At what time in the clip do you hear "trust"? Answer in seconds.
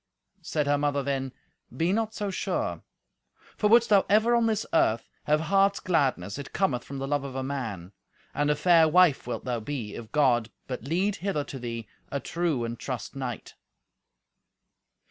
12.79-13.15